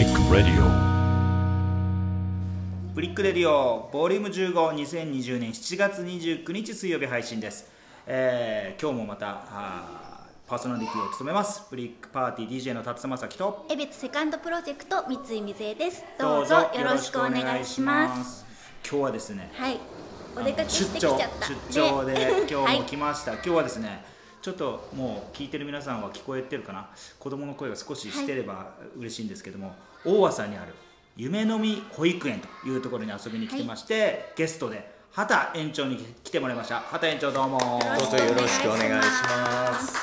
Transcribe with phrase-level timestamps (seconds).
[0.00, 0.62] Brick Radio.
[2.94, 7.70] Brick Radio volume 15 2020年7月29日水曜日配信です、
[8.06, 11.64] えー今日もまたあーパーソナリティを務めます。
[11.68, 16.02] ブリックパーティー DJ の辰正樹とエベツセカンドプロジェクト三井水江です。
[16.18, 18.46] どうぞよろしくお願いします。
[18.82, 19.78] 今日はですねはい。
[20.34, 21.46] お出かけしてきちゃった。
[21.46, 22.30] 出張で、ね。
[22.38, 22.96] 今日も来はい。
[22.96, 24.02] ました、今日はですね
[24.42, 26.88] ちょっともう聞いてる皆さんは聞こえてるかな？
[27.18, 29.74] 子供の声が少ししてれば嬉しいんですけども、
[30.04, 30.74] 大和さんにある
[31.16, 36.80] 夢のみ保育園というところに遊びに来てまして、ゲストで畑園長に来てもらいました。
[36.80, 37.58] 畑園長どうも。
[37.58, 39.96] どどうぞよろしくお願いします。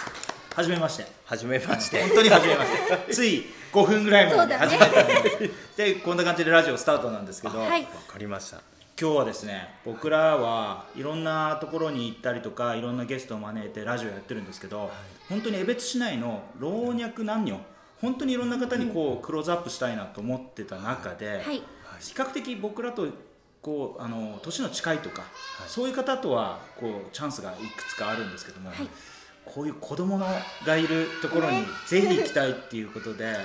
[0.53, 1.05] はじめまして。
[1.25, 2.01] はじめまして。
[2.01, 3.09] 本当にはじめまして。
[3.13, 7.81] つい5分ぐらい前に始めたので、でこんな感じでラジオスタートなんですけど、はい。
[7.81, 8.61] わかりました。
[8.99, 14.89] 今日はですね僕らはいろんなところに行ったりとかいろんなゲストを招いてラジオやってるんですけど、
[15.29, 17.59] 本当に江別市内の老若男女
[18.01, 21.61] 本当にいろんな方にこうクローズアップしたいなと思ってた中で、はい。
[21.99, 23.07] 比較的僕らと
[23.61, 25.23] こうあの年の近いとか、
[25.67, 28.87] そういう方とはこうチャンスがいくつかあるんですけども、はい。
[29.45, 30.25] こういう子供の
[30.65, 33.35] がいるところにぜひ行きたいっていうことで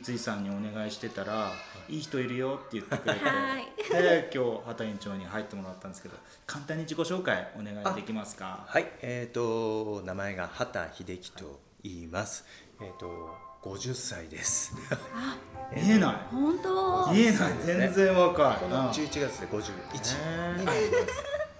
[0.00, 1.52] 三井さんにお願いしてたら
[1.88, 1.98] 「い。
[1.98, 3.66] い人いるよ」って言ってくれてはい。
[3.90, 8.64] で今日畑園長に入ってもらったんですけど簡単に自己紹介お願いできますか？
[8.66, 12.44] はい、えっ、と名前が畑秀樹と言います。
[12.80, 14.74] えっ、と50歳です。
[15.76, 16.16] 見えない。
[16.30, 17.12] 本当？
[17.12, 17.52] 見えない。
[17.64, 21.04] 全然若いこの11月で51ねになります。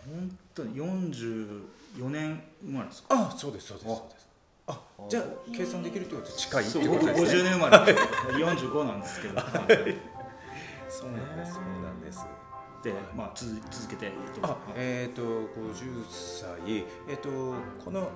[0.06, 3.08] 本当に44年生まれですか？
[3.10, 4.21] あ、そうですそうですそうです。
[4.66, 5.24] あ、じゃあ
[5.54, 7.40] 計算できるってことは近いってことですね。
[7.40, 7.94] 50年生まれ
[8.44, 9.36] 45なんですけど。
[9.36, 10.12] はい。
[10.88, 12.26] そうなんですそうなんです。
[12.82, 16.84] でまあ続続けてどうぞあ、えっ、と50歳。
[17.08, 17.28] えっ、と
[17.84, 18.10] この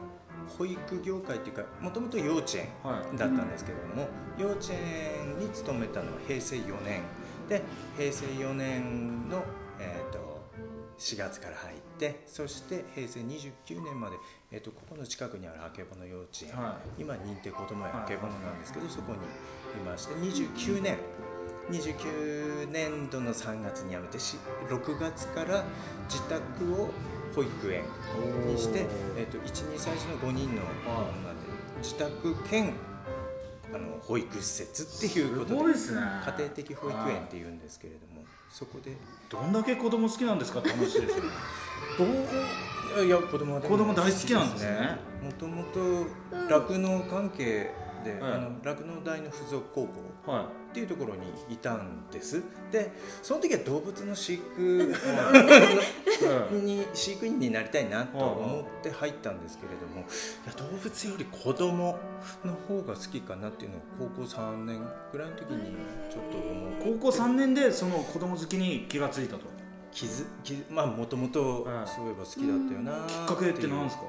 [0.58, 3.16] 保育業界っていうかもともと幼稚園はい。
[3.16, 4.08] だったんですけれども、
[4.38, 7.02] 幼稚園に勤めたのは平成4年。
[7.48, 7.62] で
[7.96, 9.42] 平成4年の、
[9.78, 10.44] えー、と
[10.98, 14.16] 4月から入ってそして平成29年まで、
[14.52, 20.98] えー、とここの近くにあるあけぼの幼稚園、は今認定こども園あけぼのなんですけど、そこにいまして29年。
[21.70, 24.36] 29年度の3月に辞めてし
[24.68, 25.64] 6月から
[26.08, 26.90] 自宅を
[27.34, 27.82] 保育園
[28.46, 28.86] にして、
[29.16, 31.42] えー、と12歳児の5人の子供なんで
[31.82, 32.72] 自宅兼
[33.74, 36.00] あの保育施設っていうことでね。
[36.24, 38.96] 家庭的保育園っていうんですけれどもそこで。
[39.28, 41.30] どんだけ子供好きなんですかって話ですよね。
[41.98, 42.08] ど う
[43.04, 44.98] いや子供子供大好きなんですね。
[45.22, 46.06] もともと
[46.48, 47.70] 酪農関係
[48.04, 48.20] で、
[48.62, 49.88] 酪農大の附属高
[50.24, 52.42] 校はっていうところにいたんです。
[52.70, 52.92] で
[53.22, 54.94] その時は動物の飼育
[56.52, 60.04] い、に飼育員になりたいなと思って入ったんですけれどもい
[60.46, 61.98] や動物より子供
[62.44, 64.80] の方が好きかなっていうのを高校3年
[65.12, 65.76] ぐらいの時に
[66.10, 69.55] ちょっと思う高校3年でその子供好きに気がついたと
[69.96, 71.88] 気づ気まあもともとはい。
[71.88, 74.02] そういえば好きだったよなきっかけって何ですか？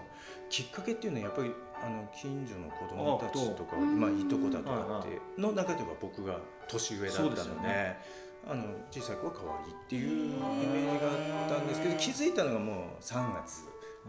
[0.49, 8.27] きっかけっていうのはやっぱりあの近所の子供たちとかあまあいとこだとかはいっての中では僕が年上だったのでね。
[8.49, 13.65] あの小さい子は可愛いっていうイメージがあったんですけど気づいたのがもう3月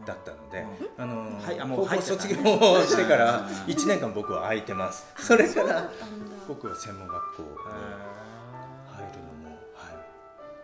[0.06, 0.64] だったので、
[0.96, 2.34] あのはいあもう高校卒業
[2.84, 5.06] してから1年間僕は空いてます。
[5.18, 5.90] それから
[6.46, 7.48] 僕は専門学校に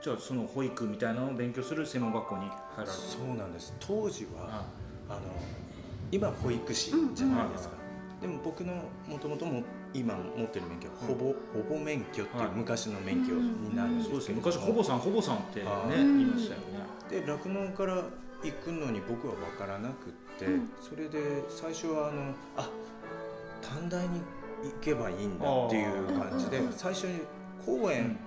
[0.05, 3.75] じゃあその保育みたいなのを勉強する専門学校に入られたそうなんです。
[3.81, 4.63] 当時は、
[5.09, 5.21] あの
[6.13, 7.75] 今保育士じゃないですか、
[8.21, 8.75] でも僕の
[9.09, 9.63] もともとも
[9.95, 16.65] 今持ってる免許はほぼ、ほぼ免許っていう昔の免許になるんですそうです昔ほぼさんほぼさんってね言いましたよね。
[17.09, 18.03] で酪農から
[18.43, 20.45] 行くのに僕は分からなくって、
[20.83, 22.69] それで最初はあのあ
[23.63, 24.21] 短大に
[24.65, 27.23] 行けばいいんだっていう感じで最初に
[27.65, 28.24] 公園、あ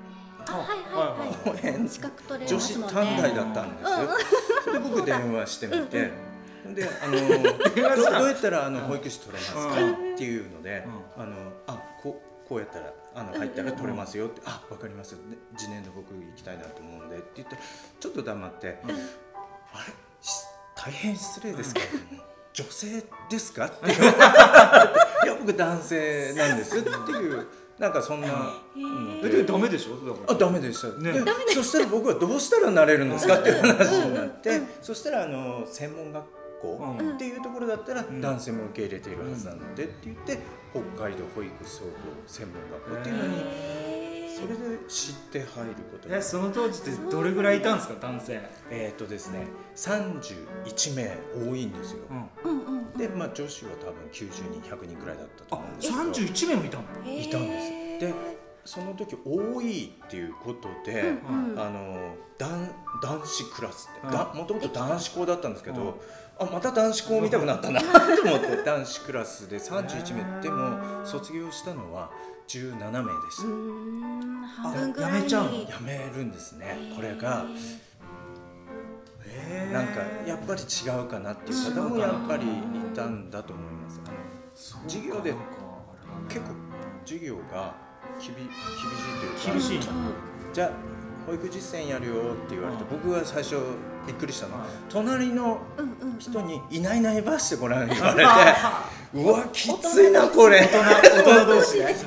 [0.54, 1.90] はいはいはい。
[1.90, 3.92] 資格取れ女子短大ねだったんです
[4.70, 4.74] よ。
[4.74, 6.12] で僕電話してみて、
[6.74, 9.76] であのど どうやったらあの保育士取れますかっ
[10.18, 10.86] ていうので、
[11.18, 11.36] あの
[11.68, 15.12] あこうこうやったらあの入ったら取れますよって、あわかります。
[15.16, 15.18] で
[15.58, 17.62] 次年度僕行きたいなと思うんでって言ったら
[18.00, 18.94] ちょっと黙って、あれ？
[20.22, 20.32] し
[20.76, 22.24] 大変失礼ですけれども。
[22.54, 23.66] 女性ですか？
[23.68, 23.76] って。
[23.86, 24.18] 言われて
[25.26, 27.48] いや僕男性なんですっていう
[27.80, 28.34] なんかそんなの
[29.24, 30.18] えでダメでしょ？
[30.28, 31.12] あダメでした、ね。
[31.14, 31.22] で
[31.54, 36.26] そしたら僕はどうしたらなれるんですかっていう話になって、そしたらあの専門学
[36.62, 37.16] 校うん。
[37.16, 38.20] っていうところだったらん。
[38.20, 40.40] 男性も受け入れているはずなのでって言って
[40.72, 41.92] 北海道保育総合
[42.26, 43.44] 専門学校っていうのに
[44.38, 48.40] それで知って入ることにえその当時ってどれぐらいいたんですか男性？
[48.70, 52.52] えっ、とですね31名多いんですよ、うん。
[52.52, 54.30] うんうんでまあ女子は多分90
[54.62, 56.04] 人100人くらいだったと思うんですけど。
[56.04, 56.84] 31名もいたの？
[57.20, 58.14] いたんですで
[58.66, 62.52] その時多いっていうことで、うんあの男
[63.02, 66.48] 男子クラスって、もともと男子校だったんですけど、うん。
[66.48, 70.42] あまた男子校見たくなったなと思って男子クラスで31名。
[70.42, 72.12] でも卒業したのは
[72.48, 75.14] 17名でしうた、ん半分ぐらい。
[75.16, 75.52] やめちゃうの？
[75.70, 76.78] やめるんですね。
[76.96, 77.46] これが。
[79.72, 80.66] なんかやっぱり違
[81.00, 82.50] うかなっていう方もやっぱりい
[82.96, 83.90] たんだと思いま
[84.56, 84.76] す。
[84.88, 85.34] 授業で
[86.28, 86.56] 結構
[87.06, 87.76] 授業が
[88.20, 88.50] 厳厳しい
[89.20, 89.52] というか。
[89.54, 89.84] 厳しいの
[90.54, 90.72] じゃあ
[91.28, 92.16] 保育実践やるよっ
[92.50, 92.90] て言われて、うん。
[92.90, 93.58] 僕は最初
[94.08, 94.56] びっくりしたの。
[94.56, 94.70] は、はい。
[94.90, 95.60] 隣の
[96.18, 98.24] 人に「いないいないばしてごらん」言われて
[99.14, 100.62] うわきついなこれ。
[100.62, 101.98] 大人同士 ではい。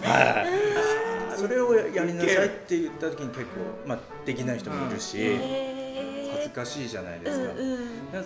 [1.39, 3.47] それをやりなさいって言った時に結構、
[3.87, 8.13] まあ、できない人もいるし、へ恥ずかしいじゃないですか、うんうん。
[8.13, 8.21] だ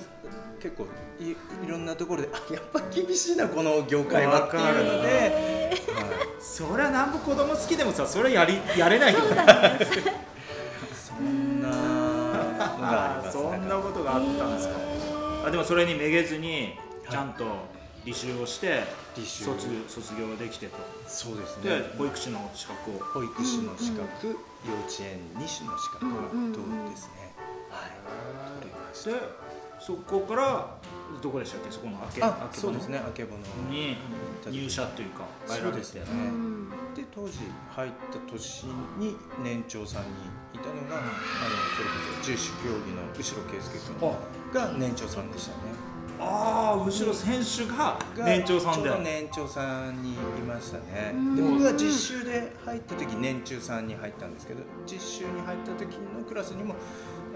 [0.61, 0.87] 結構
[1.21, 1.37] いい
[1.69, 6.05] ろんなところであやっぱ厳しいなこの業界はっていうので、へはい。
[6.41, 9.37] そりゃなんぼ子供好きでもさそれはやりやれないよね
[12.85, 14.75] がありますそんなことがあったんですか。
[15.47, 16.75] あでもそれにめげずに
[17.11, 17.45] ちゃんと
[18.05, 18.85] 履修をして
[19.17, 20.77] 卒卒業できてと。
[21.07, 22.99] そうですでね保育士の資格を。
[22.99, 26.53] 保育士の資格、幼稚園2種の資格はうんうんうん。
[26.53, 27.33] どうですね、
[27.71, 27.91] はい。
[28.61, 29.11] 取れました。
[29.11, 29.44] で
[29.85, 30.79] そこから
[31.21, 31.71] どこでしたっけ？
[31.71, 32.99] そこの明けあ明けそうですね。
[32.99, 33.43] あけぼの。
[33.71, 33.99] に
[34.51, 36.71] 入社というか入られてそうですね、うん。
[36.95, 37.41] で当時
[37.71, 38.65] 入った年
[38.99, 40.09] に年長さんに
[40.55, 41.09] いたのが、あの
[41.77, 45.57] それこそ重視競技の後ろ圭介君が年長さんでしたね。
[46.19, 48.89] ああ後ろ選手が年長さんで。
[48.89, 50.17] ちょうど年長さんにい
[50.47, 51.13] ましたね。
[51.13, 51.37] うん。
[51.37, 56.75] で僕が実習で入った時年中さんに入ったんですけど実習に入った時のクラスにも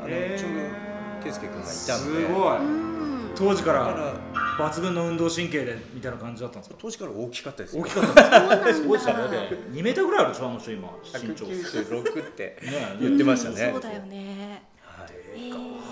[0.00, 2.56] あのちょうど圭介君がいたすんでごい。
[2.58, 3.30] うん。
[3.34, 4.14] 当時からら。
[4.58, 6.76] 抜群の運動神経でみたいな感じだったんですか？
[6.80, 7.82] 当時から大きかったですよ。
[7.82, 9.16] 大きかったそうなんだすごいですよ。
[9.16, 9.22] ね
[9.70, 10.88] 2メーターぐらいあるでしょあの人今。
[11.04, 11.46] 身長。
[11.46, 12.58] ね196って。
[12.62, 14.62] え言ってましたね、そうだよね。
[14.90, 15.06] あ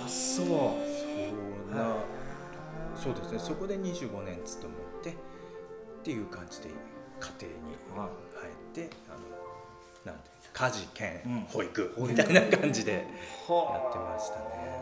[0.08, 0.46] そう。
[0.46, 1.94] そんな
[2.96, 3.38] そうですね。
[3.38, 5.18] そこで25年勤めてっ
[6.02, 6.70] ていう感じで
[7.20, 11.40] 家庭には入ってあのなんていうか家事兼うん。
[11.42, 13.12] 保育みたいな感じでやって
[13.52, 14.75] はましたね。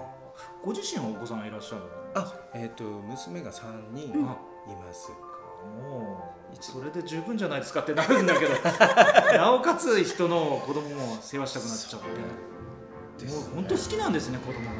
[0.64, 4.22] ご自身はお子さんがいらっしゃるのあ、えっ、と娘が3人いうん。
[4.22, 4.36] ま
[4.92, 5.10] す。
[5.80, 8.54] もうそれで十分じゃないですかってなるんだけど。
[9.36, 14.76] なおかつ人の子供も世話したくなっちゃってもう本当好きなんですね子供がね。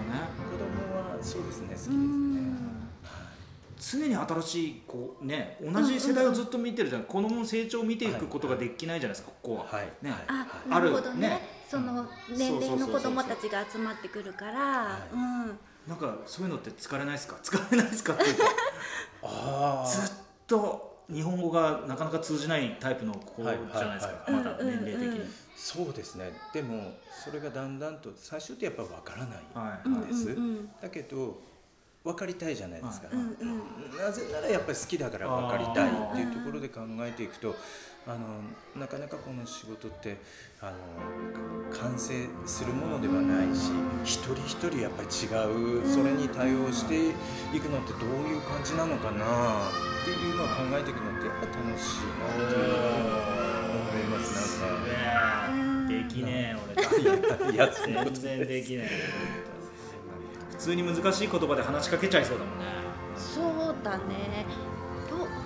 [0.51, 1.99] 子供はそうですね好きですうね。
[1.99, 2.65] ん
[3.79, 9.89] 常に新しいこうね同じ世代をずっと見てるじゃん、子供の成長を見ていくことができないじゃないですかここは、はい。
[10.01, 10.21] ね、はい。
[10.29, 11.29] あ、あなるるほどね。
[11.29, 11.41] ね。
[11.69, 15.15] その年齢の子供たちが集まってくるから、い。
[15.15, 17.37] うんなんかそういうのって疲れないですか？
[17.43, 18.45] 疲れないですかっていうか。
[19.23, 20.15] あずっ
[20.47, 24.45] と日本語がなかなか通じないタイプの子じゃないですか、はいはいはい。
[24.45, 25.15] まだ年齢的に、うん。
[25.15, 26.33] うんうんそうですね。
[26.53, 26.95] でも
[27.25, 30.31] それがだんだんと最初ってやっぱわからないはいうんです。
[30.31, 30.71] うんうん。
[30.83, 31.39] だけど
[32.05, 33.09] 分かりたいじゃないですか。
[33.09, 37.57] なぜならやっぱり好きだから分かりたいっていうところで考えていくと
[38.07, 38.43] あの
[38.79, 40.19] なかなかこの仕事って
[40.61, 40.77] あの
[41.73, 43.71] 完成するものではないし
[44.05, 47.09] 一人一人やっぱり違うそれに対応して
[47.57, 53.35] いくのってどういう感じなのかなっていうのを考えていくのってやっぱ楽しいなっていう
[53.75, 54.61] 思います。
[54.61, 55.89] なんか。
[55.89, 56.75] できねえ俺。
[58.11, 58.89] 全然できない
[60.57, 62.65] 普通に難しい言葉で話しかけちゃいそうだもんね。
[63.17, 64.47] そうだね。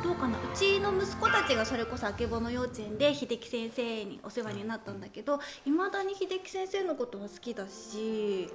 [0.02, 0.38] どうかな？
[0.38, 8.48] うちの息子たちがそれこそあけぼの幼稚園で秀樹先生にお世話になったんだけどいまだに秀樹先生のことは好きだし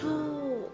[0.00, 0.70] そう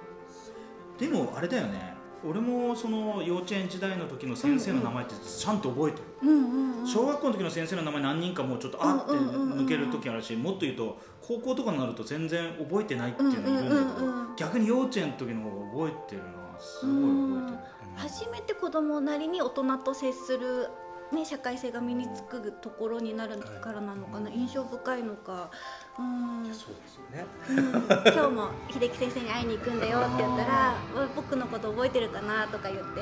[0.99, 1.95] でもあれだよね
[2.27, 6.87] 俺もその幼稚園時代の時の先生の名前ってちゃんと覚えてる、うんうんうん。
[6.87, 14.29] 小学校の時の先生の名前何人かもうちょっとあってうんうんうんうん抜ける時あるしもっと言うと高校とかになると全然覚えてないっていうのいるんだけど、うんうんうん。
[14.29, 16.29] うん逆に幼稚園の時の方が覚えてるな
[16.59, 16.95] すごい。
[16.95, 20.69] 覚えてる初めて子供なりに大人と接する、
[21.13, 25.51] ね、社会性が身につくところになるからなのかな、印象深いのか、
[25.97, 27.25] うん、そうですよね。
[27.49, 28.13] うん。
[28.13, 30.75] 今日も秀樹先生に会いに行くんだよって言ったら
[31.15, 33.01] 「僕のこと覚えてるかな?」とか言って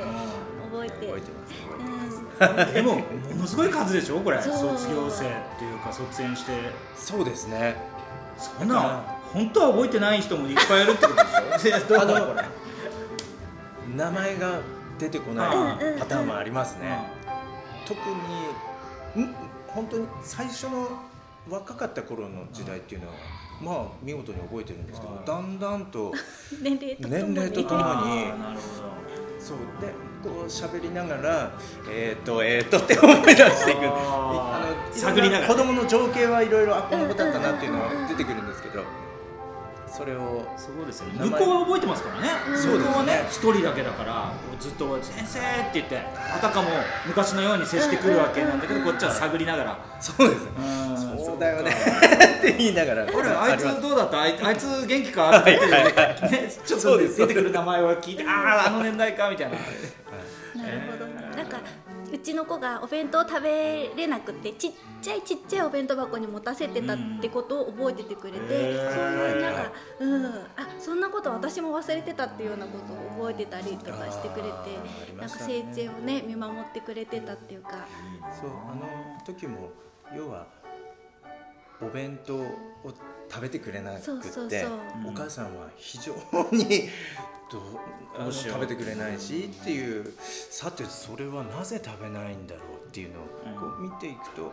[0.71, 1.07] 覚えて。
[1.07, 2.69] 覚えてます。
[2.69, 2.75] うん。
[2.75, 3.03] でもも
[3.41, 4.41] のすごい数でしょこれ。
[4.43, 6.53] 卒業生っていうか卒園して。
[6.95, 7.77] そうですね。
[8.39, 11.79] そんな本当は覚えてない人もいっぱいいるってことでしょ？
[11.89, 12.45] どうなのこれ。
[13.97, 14.59] 名前が
[14.99, 16.99] 出てこないパターンもありますね。
[17.87, 17.99] 特
[19.17, 19.35] にん？
[19.69, 20.89] 本当に最初の
[21.49, 23.15] 若かった頃の時代っていうのは
[23.61, 25.27] まあ見事に覚えてるんですけどはい。
[25.27, 26.13] だんだんと
[26.63, 27.23] 年齢とともに。
[27.25, 28.61] 年齢とともにあーなるほ
[29.43, 31.51] そうでこう喋りながら
[31.91, 38.85] えっ、とえっ、とって思い出していくあのい探りながら子供の情景はいろいろあこんなことだったなっていうのは出てくるんですけど
[39.95, 41.19] それをそうですよね。
[41.29, 42.79] 向こうは覚えてますからね、そうですね。
[42.79, 46.69] 向こうはね一人だけだからずっと「先生」って言ってあたかも
[47.07, 49.79] 昔のように接してくるわけなんだけどこっちは探りながら。
[50.01, 50.43] そうです。
[50.45, 51.25] うん。
[51.25, 51.71] そうだよね。
[51.71, 53.07] って言いながら。
[53.15, 54.23] 俺あいつどうだった？
[54.23, 55.39] あいつ元気か？
[55.39, 59.57] って言ってねちょっと出てくる名前を聞いてあああの年代かみたいな
[62.23, 68.95] ちの子がお弁当食べれなくてちっちゃいちっちゃいお弁当箱に持たせてたってことを覚えててくれて、へー。
[68.95, 70.31] そういうなんか、うん、あ
[70.79, 74.65] そんなこと私も忘れてたっていうようなことを覚えてたりとかしてくれて、あーあ
[75.11, 77.87] りなんか成長をね見守ってくれてたっていうか、
[78.41, 78.87] そうあの
[79.27, 79.71] 時も
[80.17, 80.47] 要は
[81.81, 82.47] お弁当を
[83.33, 84.71] 食べてくれなくってそうそうそう。
[85.09, 86.13] お母さんは非常
[86.53, 86.89] に
[87.51, 93.25] ど食べてくれないしっていうさてそれはなぜ食べないんだろうっていうのを
[93.59, 94.45] こう見ていくと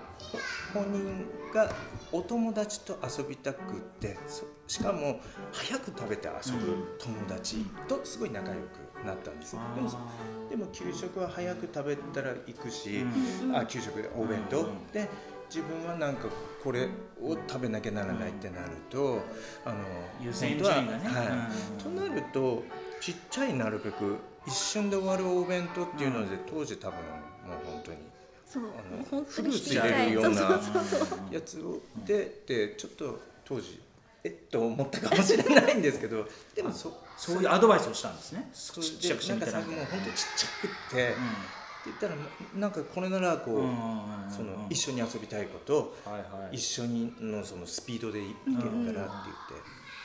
[0.73, 1.73] ほ本人が
[2.11, 5.19] お友達と遊びたくってそしかも
[5.51, 9.55] 早く食べて遊ぶ友達とすごい仲良くなったんです。
[9.75, 9.89] でも
[10.49, 13.05] でも給食は早く食べたら行くし、
[13.43, 13.55] うん。
[13.55, 14.87] あ給食でお弁当、うん。
[14.91, 15.07] で
[15.49, 16.27] 自分はなんか
[16.63, 16.85] これ
[17.21, 19.19] を食べなきゃならないってなると、
[19.65, 19.77] あの
[20.21, 21.07] 優先順位がね。
[21.07, 21.83] ははい。
[21.83, 22.63] となると
[23.01, 27.97] ちっちゃいなるべく一瞬で終わるお弁当っていうので、当時多分もう本当に
[28.45, 28.63] そう。
[28.63, 30.61] あのフルーツ入れるような
[31.31, 33.81] やつをででちょっと当時
[34.23, 38.49] えっと思ったかもしれないんですけど でもそそういうアドバイスをしたんですね。
[38.53, 39.33] そちっちゃくして。
[39.33, 41.15] みたらさもう本当ちっちゃくって、って
[41.85, 42.15] 言ったら
[42.55, 43.69] なんかこれならこう、うん
[44.29, 45.95] その一緒に遊びたいこと
[46.51, 49.31] 一緒にのそのスピードでいけるからって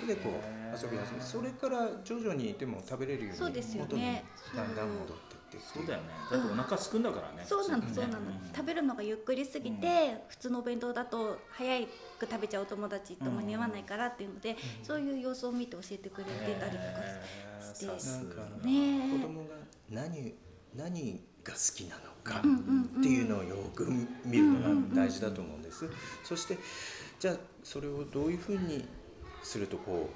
[0.01, 4.25] 言って、でこう遊び始めそれから徐々にでも食べれるようにそうですよ元にね
[4.57, 6.09] だんだん戻ってってってそうだよね。
[6.31, 7.69] だってお腹すくんだからねそう。
[7.69, 8.41] なのそうなの、ん。
[8.55, 11.87] 食べるのがゆっくりすぎて、普通のお弁当だと早
[12.19, 19.55] く食べちゃうお友達と間に合わないからっていうので、そういう様子を見て教えてくれてたりとかして、さすなんかね子供が
[19.91, 20.35] 何
[20.75, 23.87] 何が好きなのかっていうのをよく
[24.25, 25.89] 見るのが大事だと思うんです。
[26.25, 26.59] そして
[27.21, 28.85] じゃあそれをどういうふうに
[29.43, 30.09] するとこ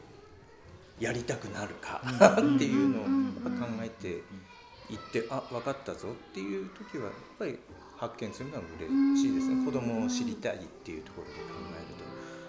[1.00, 7.58] うやりたくなるかっていうのをやっぱ考えていってあ分かったぞっていう時はやっぱり
[7.96, 9.64] 発見するのは嬉しいですね。
[9.64, 11.40] 子供を知りたいっていうところで考
[11.76, 12.04] えると。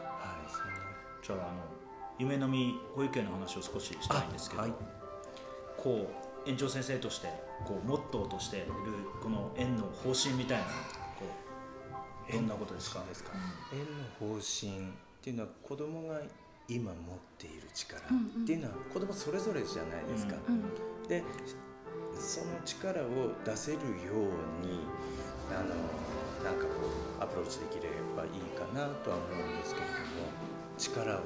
[0.05, 1.61] はいそじゃああの
[2.17, 4.73] 夢のみ保育園の話を少ししたいんですけど、あはい。
[5.77, 7.27] こう園長先生として
[7.63, 8.65] こうモットーとしている
[9.21, 11.25] この園の方針みたいなこ
[12.27, 13.03] うどんなことですか？
[13.07, 13.31] ですか
[13.71, 14.91] 園の方針っ
[15.21, 16.19] ていうのは子供が
[16.67, 18.43] 今持っている力うんうん。
[18.43, 21.07] っていうのは子供それぞれじゃないですか、うん。
[21.07, 21.23] で
[22.17, 23.05] その力を
[23.45, 23.81] 出せるよ
[24.13, 24.81] うに
[25.51, 25.69] あの
[26.43, 26.69] なんかこ
[27.19, 29.99] うアプローチできればいいかなとは思うんですけれども
[30.77, 31.21] 力を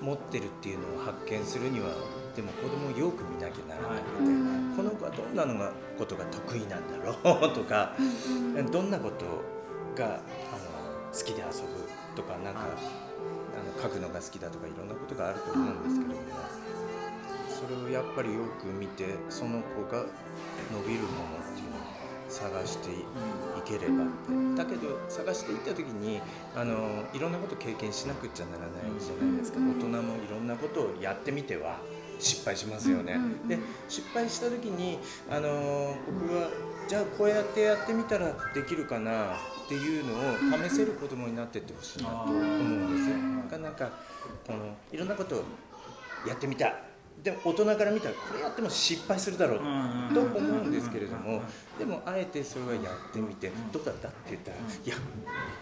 [0.00, 1.88] 持ってるっていうのを発見するには
[2.36, 9.24] でも子供をよく見なきゃならなくて、うんこの子はどんなのがことが得意なんだろうとか、うんどんなこと
[10.00, 10.22] があの
[11.12, 12.66] 好きで遊ぶとかなんか、あ
[13.76, 16.26] の書くのが好きだとかいろんなことがあると思うんですけれども、
[17.50, 20.04] それをやっぱりよく見てその子が
[20.70, 21.08] 伸びるも
[21.42, 21.47] の
[22.28, 22.94] 探してい
[23.64, 24.56] ければって。
[24.56, 26.20] だけど探していった時に
[26.56, 28.70] あのいろんなこと経験しなくっちゃならない
[29.00, 29.58] じゃないですか。
[29.58, 31.78] 大人もいろんなことをやってみては
[32.18, 33.18] 失敗しますよね。
[33.46, 33.58] で
[33.88, 34.98] 失敗した時に
[35.30, 36.50] あの僕は
[36.88, 43.16] じゃあこうやってやってみたらできるかなっていうのを試せる子供になってってほしいなと思うんですよ。
[43.16, 43.90] なかなか
[44.46, 45.44] このいろんなことを
[46.26, 46.74] やってみた
[47.22, 51.42] でも大人から見たらこれやっても失敗するだろううんと思うんですけれども
[51.78, 54.94] でもあえてそれはやってみてどうだったって言ったらいや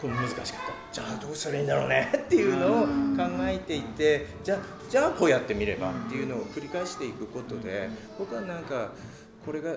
[0.00, 0.52] これ難しかった。
[0.92, 2.86] じゃあどうしたらいいんだろうねっていうのを
[3.16, 4.58] 考えていってじゃあ
[4.90, 8.90] じゃあこうやってみればっていうのを繰り返していくことで僕はなんか
[9.44, 9.72] これが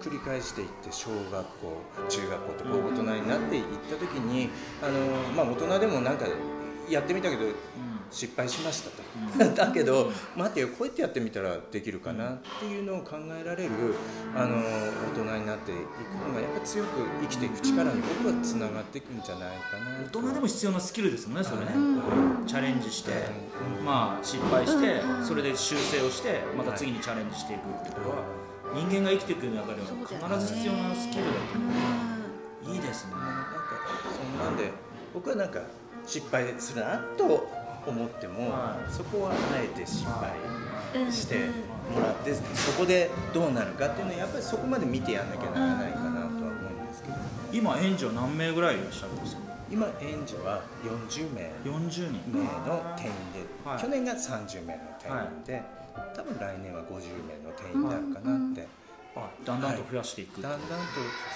[0.00, 4.48] 繰り返していって小学校中学校とこう大人になっていった時に
[4.82, 6.26] あのまあ大人でもなんか
[6.88, 7.42] やってみたけど
[8.10, 13.70] 失敗しましたと、だけど待てよこうやってやってみたらできるかなっていうのを考えられる
[14.34, 16.88] あの大人になっていくのがやっぱ強く
[17.22, 22.00] 生きていく力に僕はつながっていくんじゃないかな大人でも必要なスキルですもんねそれね、うん
[22.46, 23.12] チャレンジして、
[23.78, 25.24] うんまあ失敗して、うん。
[25.24, 28.16] それで修正をしてまた次にチャレンジしていくってことは、
[28.74, 31.38] 人間が生きていく中では必ず必要なスキルだと
[32.66, 33.12] 思う、いいですね。
[33.12, 33.50] なんか
[34.10, 34.72] そんなんで
[35.14, 35.60] 僕はなんか
[36.06, 37.48] 失敗するなと
[37.88, 38.92] 思っても、はい。
[38.92, 40.32] そこはあえて失敗
[40.94, 41.46] うんして
[41.94, 46.50] もらってそこでどうなるかっていうのはやっぱりそこまで見てやんなきゃならないかなとは思う
[46.84, 47.14] んですけど。
[47.52, 49.42] 今園児は何名ぐらいいらっしゃるんですか？
[49.70, 51.50] 今園児は40名。
[51.64, 52.20] 40人。
[52.26, 53.80] 名の定員で、はい。
[53.80, 55.62] 去年が30名の定員で、
[56.14, 58.66] 多分来年は50名の定員になるかなって、
[59.14, 60.66] あだんだんと増やしていく、だんだんと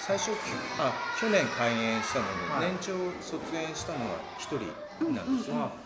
[0.05, 0.31] 最初
[0.79, 2.71] あ去年開園したので、はい。
[2.71, 4.59] 年長卒園したのは1
[4.99, 5.84] 人なんですよ、あ娘なんです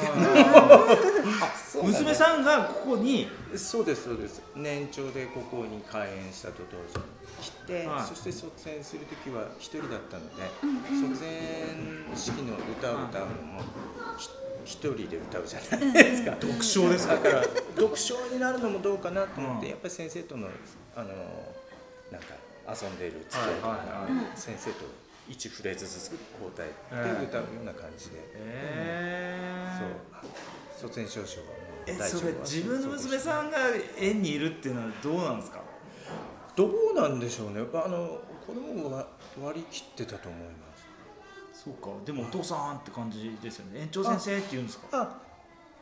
[0.00, 0.12] けど、
[1.44, 3.28] あ そうなんです娘さんがここに。
[3.56, 4.42] そうですそうです。
[4.54, 7.04] 年長でここに開園したと同時に
[7.42, 8.06] 来て、はい。
[8.06, 10.42] そして卒園する時は一人だったので、
[11.14, 13.62] 卒園式の歌を歌うのも
[14.18, 14.28] ひ
[14.64, 17.14] 一人で歌うじゃないですか、読書ですか？
[17.16, 17.42] だから
[17.76, 19.70] 読書になるのもどうかなと思って、うん。
[19.70, 20.48] やっぱり先生との
[20.94, 21.08] あの
[22.12, 22.34] なんか
[22.70, 24.38] 遊んでいる付き合いとか、はいはいはい。
[24.38, 24.84] 先生と
[25.28, 26.66] 1フレーズずつ交代。
[26.66, 29.78] で歌うような感じで、えー、
[30.80, 30.90] そう。
[30.90, 31.54] 卒園証書はもう
[31.86, 32.20] え大丈夫。
[32.20, 33.58] はそれ自分の娘さんが
[33.98, 35.60] 園にいるっていうのはどうなんですか？
[36.56, 37.60] どうなんでしょうね。
[37.60, 39.06] あの子供は
[39.40, 40.76] 割り切ってたと思いま
[41.54, 41.64] す。
[41.64, 41.90] そうか。
[42.04, 43.80] でもお父さんって感じですよね。
[43.82, 44.86] 園長先生って言うんですか？
[44.92, 45.20] あ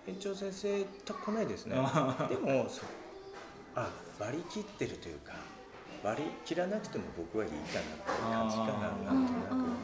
[0.07, 1.77] 園長先生と来ないですね。
[1.79, 2.85] あ でもそう
[3.75, 3.89] あ
[4.19, 5.33] 割り切ってるというか
[6.07, 9.59] 割り切らなくても僕はいいかなっていう感じかななんとなく、うん。
[9.59, 9.65] うん。
[9.65, 9.75] うん、なん。
[9.75, 9.77] か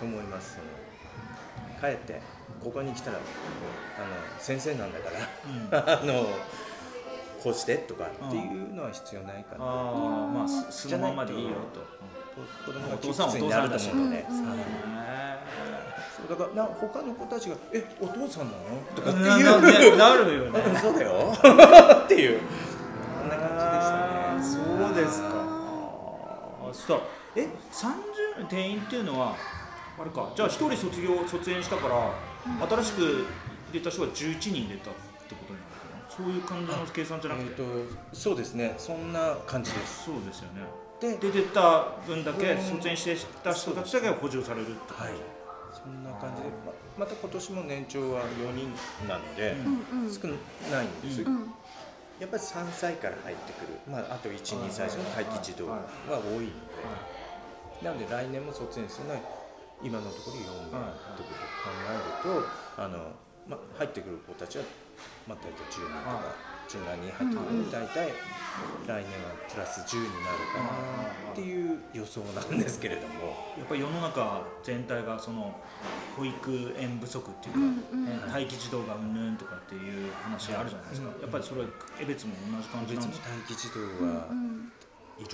[0.00, 2.22] そう思いますその帰って
[2.64, 4.06] ここに来たらあの
[4.40, 4.92] 先生なん。
[4.92, 5.10] だか
[5.70, 6.26] ら、あの
[7.42, 11.80] こうしてとかっていうのは必要ないかな、ああまあすそのままでいいよと
[12.64, 13.26] 子供がお父さん。
[13.26, 14.56] は窮屈になると思うので、お父さん。
[16.28, 18.46] だからな他の子たちが「えお父さん。
[18.46, 21.32] なの?」とかーっていうなるよねそうだよ
[22.04, 22.44] っていうこ
[23.28, 23.96] んな感じでした
[24.34, 24.88] ね。
[24.88, 25.28] そうですか。
[25.30, 27.00] あーそしたら
[27.36, 29.36] え30定員っていうのは
[29.98, 30.32] あれか。
[30.34, 32.12] じゃあ1人卒業卒園したから
[32.66, 33.24] 新しく入
[33.74, 34.94] れた人が11人入れたっ
[35.28, 36.10] てことになるのかな。
[36.10, 38.74] そういう感じの計算じゃなくて、えー、とそうですね。
[38.78, 40.04] そんな感じです。
[40.04, 40.62] そうですよね。
[41.00, 42.62] でで出た分だけうん。
[42.62, 45.12] 卒園してた人たちだけが補充されるってはい。
[45.72, 46.48] そんな感じで
[46.98, 48.72] ままた今年も年長は4人
[49.06, 49.52] なので、
[49.92, 50.12] うんうん。
[50.12, 50.26] 少
[50.72, 51.52] ないんです、うん
[52.20, 56.50] やっぱり3歳から入ってくる、まあ、あと12歳の待機児童は多いので、
[57.82, 59.20] なので来年も卒園するのは
[59.82, 60.70] 今のところ4名
[61.14, 63.12] ということを考えるとあの、
[63.48, 64.64] まあ、入ってくる子たちは、
[65.28, 66.34] まあ、大体10人とか
[66.68, 68.12] 10何人入ってくる大体
[68.86, 73.54] 来年はプラス10になるかなっていう予想なんですけれども。
[73.56, 75.54] やっぱり世の中全体がその
[76.16, 78.04] 保育園不足っていうか、うんうん。
[78.06, 79.78] ね待機児童がうんぬんとかってい
[80.08, 81.62] う話あるじゃないですか、うんやっぱりそれ
[82.00, 83.34] 江別も同じ感じ別になんですか？
[83.34, 84.16] 待機児童うん。
[84.16, 84.72] はうん
[85.18, 85.28] いる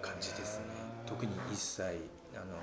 [0.00, 0.64] 感じですね、
[1.04, 1.96] 特に1歳
[2.34, 2.56] あの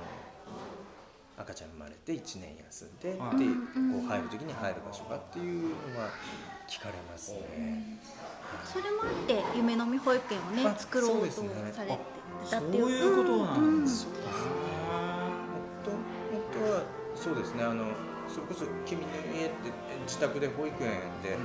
[1.38, 3.38] 赤ちゃん生まれて1年休んで、はい。
[3.38, 3.92] でうん。
[3.94, 6.10] こう入る時に入る場所がっていうのは
[6.68, 7.98] 聞かれますね、
[8.66, 11.98] それもあって夢のみ保育園をねあ作ろうとされて
[12.50, 12.90] たそうっていう。
[12.90, 14.32] いうことなんですそうですね
[15.16, 16.02] 本当本
[16.54, 16.84] 当は
[17.16, 17.64] そうですね。
[17.64, 17.86] あの
[18.28, 19.72] それこそ「君の家」って
[20.06, 20.92] 自宅で保育園
[21.24, 21.38] で、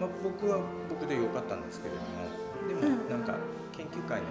[0.00, 0.58] まあ、僕は
[0.90, 3.08] 僕でよかったんですけれどもでもうん。
[3.08, 3.38] なんか
[3.72, 4.26] 研究会の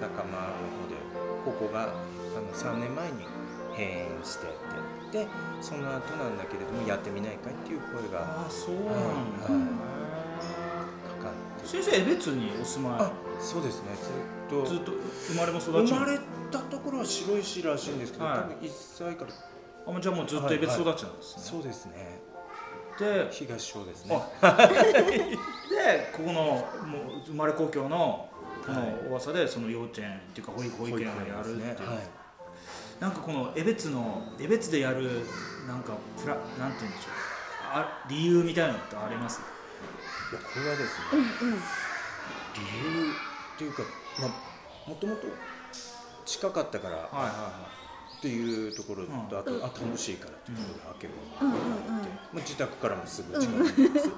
[0.00, 0.96] 仲間の方で
[1.44, 1.86] ここがあ
[2.40, 3.26] の3年前に
[3.76, 4.52] 閉園してて
[5.14, 5.28] で
[5.60, 10.54] その後なんだけれどもやってみないかいっていう声がああそうなんだ、はいへ
[11.06, 13.00] かかってー先生江別にお住まい？
[13.00, 13.90] あそうですね。
[13.94, 14.92] ずっとずっと
[15.28, 16.18] 生まれも育ちも生まれ
[16.50, 18.38] たところは白石らしいんですけど、はい。
[18.38, 19.30] 多分1歳から
[19.96, 22.20] あじゃあもうずっと江別育ちなんですね、そうですね。
[22.98, 24.20] で東小ですね。
[24.42, 26.64] あでここのもう
[27.26, 28.28] 生まれ故郷の
[28.66, 28.94] このはい。
[29.08, 31.66] 噂でその幼稚園っていうか保育保育園をやるっていう、ね。
[31.66, 32.23] はい
[33.00, 35.22] なんかこの江別の江別でやる
[35.66, 37.12] なんかプラなんて言うんでしょう。
[37.76, 39.40] あ理由みたいなのってあります？
[40.30, 41.54] いやこれはですねうんうん。
[42.54, 42.60] 理
[43.06, 43.82] 由っていうか、
[44.20, 45.22] まあ、もともと
[46.24, 47.68] 近かったからはいはいは
[48.18, 49.18] っていうところと、うん。
[49.18, 51.60] あとあ楽しいからっていうところがあけば、うんうんうん。
[51.62, 52.04] ま
[52.36, 54.08] あ、自宅からもすぐ近くなんです、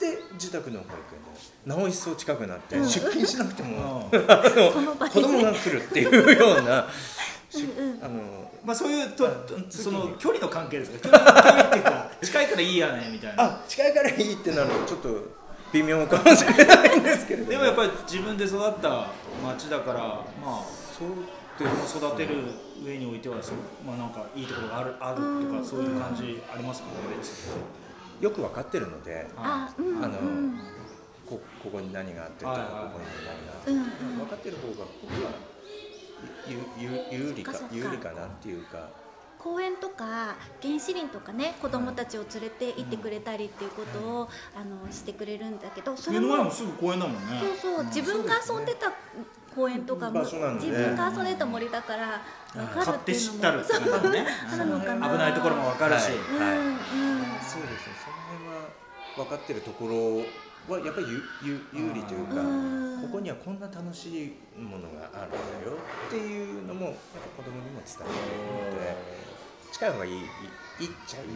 [0.00, 6.86] で自宅の保育園でなお一層近くなって、うん出勤しなくても、い、 あのその場に子供が来るっていうような
[8.02, 11.08] あのまあそういうとうんその距離の関係ですか？
[11.08, 13.44] 距離距離っていうか近いからいいやねみたいな。
[13.44, 15.08] あ近いからいいってなるとちょっと
[15.72, 17.50] 微妙かもしれないんですけれども。
[17.50, 19.08] でもやっぱり自分で育った
[19.44, 20.62] 町だからまあ
[20.98, 21.08] そう
[21.56, 22.42] 子供育てる
[22.84, 25.22] 上においてはそうまあなんかいいところがあるあると
[25.58, 26.88] かそういう感じありますか？
[26.88, 26.94] ね
[28.20, 30.14] よく分かってるのであうんうんあの
[31.26, 34.16] こここに何があってとか、ここに何があってうんとか、うん。
[34.18, 35.30] 分かってる方が僕は
[36.80, 38.12] 有利か有利か。
[38.12, 38.88] なっていうか。
[39.38, 47.40] 公園とか原始林とかね子供たちを連れて行ってくれたりっていうことを、あのしてくれるんだけどそれも目の前もすぐ公園だもんね。
[47.60, 47.86] そうそう、ん。
[47.88, 48.90] 自分が遊んでた
[49.54, 50.34] 公園とかも自
[50.70, 52.22] 分が遊んでた森だから
[52.54, 53.34] 分かる買っていうのも。
[53.34, 54.26] 知ったるって感じだね。
[54.50, 55.10] あるのかな。
[55.10, 56.58] 危ないところも分かるし、うんはい。
[56.58, 56.78] うん
[57.44, 58.84] そうですねその辺は
[59.16, 60.24] 分かってるところ
[60.72, 63.02] はやっぱり有有有利というかうん。
[63.04, 65.36] ここにはこんな楽しいものがあるんだ
[65.68, 65.76] よ。
[66.08, 66.94] っていうのもやっ
[67.36, 68.04] ぱ子供にも伝えて
[68.72, 68.96] るので
[69.72, 70.26] 近い方がいいいいっ
[71.06, 71.26] ちゃいい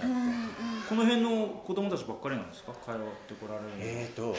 [0.00, 0.88] かうんなって。
[0.88, 2.72] この辺の子供たちばっかりなんですか？
[2.72, 2.94] 通っ
[3.28, 4.34] てこられるの、えーと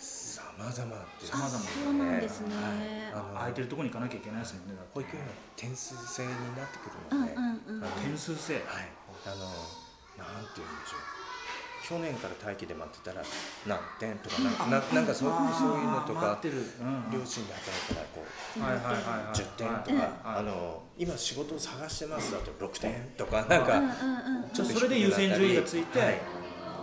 [0.00, 2.54] 様々です様々そうなんですね。
[2.54, 3.12] はい。
[3.12, 4.80] あの空いてるところに行かなきゃいけないですもんね。
[4.94, 8.54] 保育園は点数制になってくうんるので、点数制。
[8.54, 8.64] はい、
[9.26, 9.44] あの
[10.16, 11.19] なんて言うんでしょう
[11.90, 13.20] 去年から待機で待ってたら
[13.66, 19.34] 何点とかなんななんかそうあーそういうのとか両親で働いたらこうはいはいはいはい。
[19.34, 23.92] 10点とか、はいあの今仕事を探してますだと6点とかなんか、うんうんう
[24.46, 24.50] ん。
[24.52, 26.20] じゃあそれで優先順位がついて、はい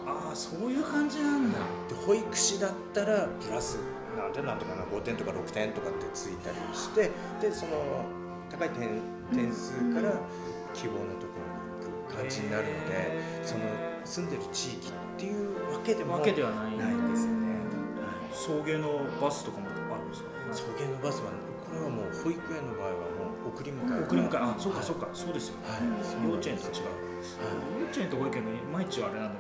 [0.08, 3.78] ああそういう感じなんだ、で保育士だったらプラス
[4.17, 8.06] なんてなんとかな5点とか6点とかってついたりしてでその
[8.50, 9.02] 高い点
[9.34, 10.13] 点数から
[10.74, 13.65] 希望のところに行く感じになるのでその
[14.08, 16.78] 住んでる地域っていうわけでもわけではない。
[16.78, 17.48] ないんですよね。
[18.32, 20.30] 送迎のバスとかもあるんですか？
[20.54, 21.32] 送迎のバスは
[21.67, 24.04] これはもう保育園の場合はもう送り迎え。
[24.04, 24.38] 送り迎え。
[24.38, 25.08] あそうかはいそうか。
[25.13, 25.78] そうですよね、は
[26.24, 26.30] い。
[26.30, 26.88] 幼稚園と違う、
[27.82, 29.39] 幼稚園と保育園のいまいちあれなんだ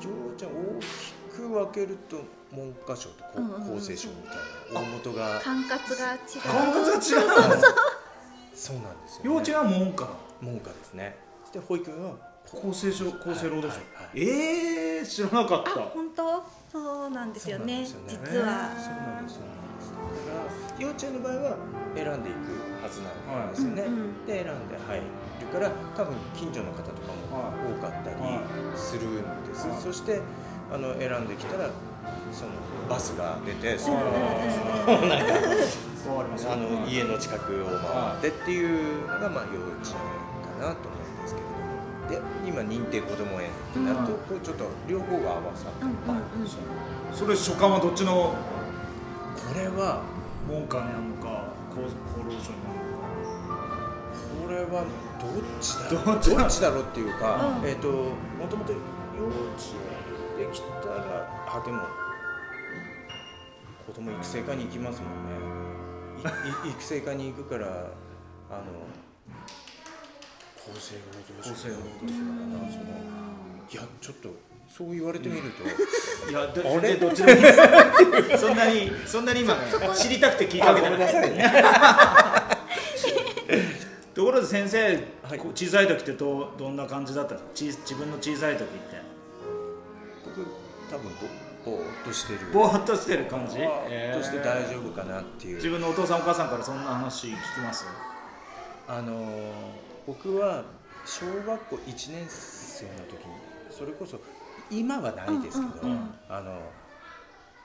[0.00, 2.20] け幼稚園大きく分けると
[2.54, 4.36] 文科省と厚生省みたい
[4.74, 5.40] な大元が。
[5.40, 6.40] 管轄が違う。
[6.42, 7.62] 管轄が違う
[8.54, 10.08] そうなんですよ、幼稚園は文科。
[10.42, 11.16] 文科ですね。
[11.52, 14.20] で保育園は厚生省厚生労働省、はいはい。
[14.20, 15.70] ええー、知らなかった。
[15.70, 16.42] あ本当？
[16.72, 18.72] そうなんですよね実は。
[18.76, 19.92] そうなんですそうなんです。
[19.92, 20.34] だか
[20.76, 21.56] ら幼稚園の場合は
[21.94, 22.48] 選んでいく
[22.82, 23.08] はずな
[23.44, 24.26] んですよね、はいうんうん。
[24.26, 28.40] で選んで入るから多分近所の方とかもはい多かったりは
[28.74, 29.80] するんです、はい。
[29.80, 30.20] そして
[30.72, 31.68] あの選んできたら
[32.32, 32.52] その
[32.88, 34.00] バスが出てそのう
[35.04, 37.66] んなんかわかりますあのはい家の近くを
[38.20, 40.00] 回ってっていうのがまあ幼稚園
[40.60, 41.51] かなと思うんですけれど。
[41.51, 41.51] も
[42.12, 45.96] で今認定こども園ってなるとこうちょっと両方が合わさって、うんうん
[46.42, 46.48] うん。
[47.12, 48.34] それ所管はどっちの？
[49.32, 50.02] これは
[50.46, 51.88] 文科になるのか厚厚
[52.20, 53.64] 労省になるのか。
[54.44, 54.84] これは
[55.18, 56.36] どっちだどっちだ？
[56.36, 57.68] どっちだろうっていうか、うん。
[57.68, 59.72] えっ、ともともと幼稚
[60.36, 61.80] 園できたらあでも
[63.86, 65.32] 子供育成課に行きますもんね。
[66.68, 67.66] 育成課に行くから
[68.50, 68.60] あの
[70.62, 72.84] 厚生労働省厚生労働省かなその
[73.70, 74.28] いやちょっと
[74.68, 76.96] そう言われてみると、いやどあれ？
[76.96, 77.52] 全然どっちでもいいで
[78.38, 79.54] す そんなにそんなに今
[79.94, 81.02] 知りたくて聞いたわけじゃない。
[84.14, 84.98] ところで先生、
[85.54, 88.96] 小さい時ってどうどんな感じだったち自分の小さい時って。
[90.24, 90.46] 僕
[90.90, 91.10] 多分
[91.64, 92.38] ぼぼーっとしてる。
[92.52, 93.58] ぼーっとしてる感じ？
[93.58, 95.56] ぼーっとして大丈夫かなっていう。
[95.56, 97.84] 自分のお父さんお母さんからそんな話聞きます？
[98.88, 100.64] あのー僕は
[101.04, 103.34] 小学校1年生の時に
[103.70, 104.20] それこそ
[104.70, 106.14] 今はないですけど、うんうんうん。
[106.28, 106.60] あの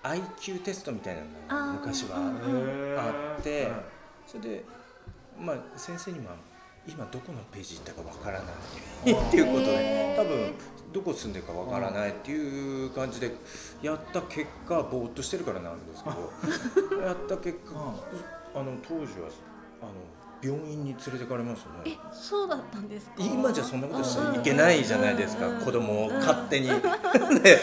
[0.04, 1.16] IQ テストみたい
[1.50, 3.72] なのが昔はうんあって、はい
[4.28, 4.64] それで
[5.40, 6.32] まあ先生にも
[6.86, 8.52] 今どこのページ行ったかわからな
[9.06, 10.54] いっていうことで多分
[10.94, 13.32] どこ住んでるかわからないっていう感じで
[13.82, 17.74] やった結果ぼーっとしてるからなんですけど やった結果
[18.56, 19.30] あの当時は
[19.82, 19.92] あの
[20.42, 21.96] 病院に連れてかれましたね。
[21.96, 23.14] えそうだったんですか？
[23.18, 26.68] 今じゃそんなことしちゃいけないじゃないですかうん子供を勝手に。
[27.42, 27.60] で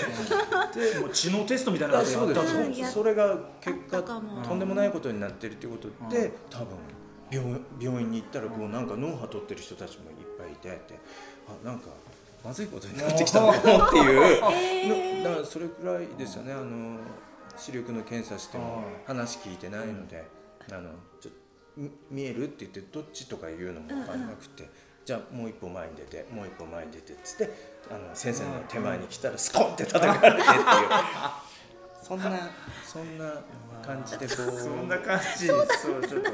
[0.93, 2.41] でもう知能テストみたいなのそうです。
[2.41, 2.57] ったんです。
[2.57, 4.21] ようんやそそれが結果と
[4.55, 6.67] んでもないことになってるっていうことで多分
[7.31, 10.99] 病病院に行ったらこうなんか脳波取ってる人たちもいっぱいいてって
[11.49, 11.87] あなんか
[12.45, 14.41] まずいことになってきたのかもっていう。
[15.23, 16.53] の だからそれくらいですよね。
[16.53, 16.99] あの
[17.57, 20.27] 視力の検査しても話聞いてないので
[20.71, 20.91] あの
[22.11, 24.69] 見えるって言ってどっちとか言うのも分からなくて。
[25.05, 27.51] じゃあもう一歩前に出てもう一歩前に出てっつって
[27.91, 30.59] あの先生の手前に来たらスコンって叩かれてっていう。
[32.03, 32.31] そんな
[32.87, 33.33] そんな
[33.83, 34.53] 感じでこう。
[34.59, 35.47] そんな感じ。
[35.47, 35.67] そう
[36.07, 36.31] ちょっと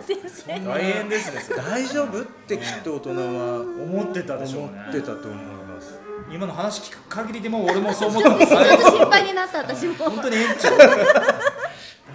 [0.69, 4.69] 大変ですね大丈夫ってきっと大人は思ってたでしょうね。
[4.73, 5.99] 思ってたと思います。
[6.31, 9.95] 今の話聞く限りでも俺もそう思ったんです心配になった私も。
[9.95, 10.71] 本当に園長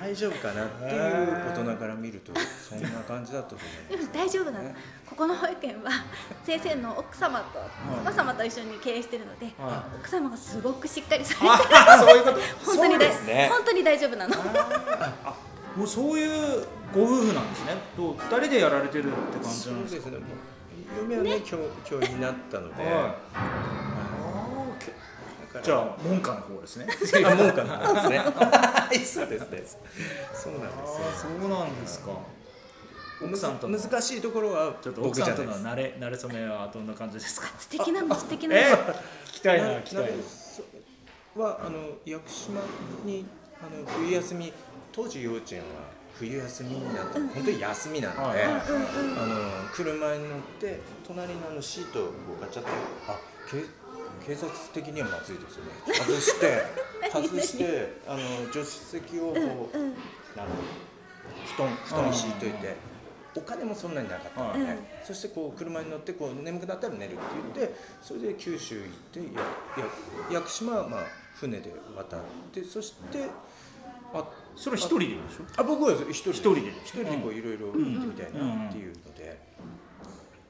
[0.05, 1.01] 大丈夫かなっていう
[1.51, 2.31] 大人から見ると
[2.69, 4.69] そんな感じだったと思いまでも大丈夫なの。
[5.09, 5.89] ここの保育園は
[6.43, 7.59] 先生の奥様と
[7.91, 12.39] お母様と一緒に経営してるので、は奥様がすごくしっかりされてあそういうこと？
[12.65, 13.49] 本当にですね。
[13.51, 14.35] 本当に大丈夫なの。
[14.37, 15.35] あ
[15.75, 17.73] もうそういうご夫婦なんですね。
[17.97, 20.03] と二人でやられてるって感すじなんですか？
[20.03, 20.27] そうですね。
[20.27, 21.41] もう嫁はね。
[21.43, 23.94] 教教員になったので、はい
[25.61, 26.87] じゃあ門下の方ですね。
[27.25, 28.17] あ門下の方ですね。
[28.19, 29.63] は いそうですね
[30.33, 31.29] そうなんですよ。
[31.39, 32.11] そうなんですか。
[33.23, 33.77] 奥さんとの。
[33.77, 37.47] 難しいところはちょっと奥さんとの慣れ 慣れ初めはどんな感じですか？
[37.59, 38.61] 素敵なの素敵なの。
[38.61, 38.73] え
[39.27, 40.09] 聞きたいなな聞きたい
[41.35, 42.61] はあの屋久島
[43.03, 43.25] に
[43.59, 44.53] あの冬休み
[44.91, 45.65] 当時幼稚園は
[46.17, 52.71] 冬休みになって、本当に休みなので、あの車に乗って隣のあのシートをガチャって
[53.09, 53.19] あ
[53.51, 53.57] 警
[54.25, 55.71] 警察的にはまずいですよね。
[55.93, 56.61] 外して
[57.11, 58.19] 外してあの
[58.51, 59.93] 助手席をこう、うん
[60.37, 60.47] あの
[61.55, 62.75] 布団布団に敷いといて。
[63.37, 64.77] お金もそんなになかったので、うん。
[65.03, 67.21] そしてこう車に乗ってこう眠くなったら寝るって
[67.53, 69.25] 言ってそれで九州行ってや
[70.29, 71.01] や屋久島はまあ
[71.33, 72.19] 船で渡っ
[72.53, 73.27] てそして
[74.13, 74.25] あ
[74.55, 75.43] それ一人でいいでしょ？
[75.57, 76.61] あ僕は一人で一人で。
[76.85, 79.37] 一人でこういろいろ見てみたいなっていうので、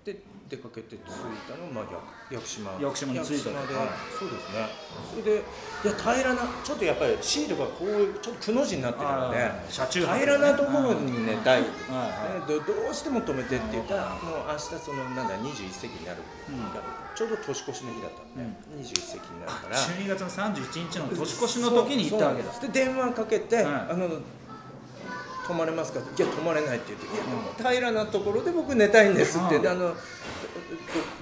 [0.06, 1.02] で出かけて着い
[1.50, 1.86] たのはまあ
[2.30, 2.72] 屋屋久島。
[2.78, 3.90] 屋久島に着いたで、はい。
[4.14, 4.70] そうですね。
[5.10, 16.22] それでいや平らなちょっとやっぱりシールがこうちょっとくの字になってるのであー車中泊平らなところに寝たい、ねはいどどうしても止めてって言ったらもう明日そのなんだ21世紀になる、
[17.16, 18.46] ちょうど年越しの日だったんで、
[18.86, 19.78] 21世紀になるから。
[19.78, 22.52] 12月の31日の年越しの時に行ったわけだ。
[22.60, 23.66] で電話かけて、はい。
[23.66, 24.22] あの
[25.46, 26.00] 泊まれますか？
[26.00, 29.94] いや泊まれないって言って「いやでも平らなところで僕寝たいんです」って、あの